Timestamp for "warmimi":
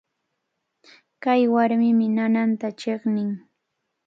1.53-2.07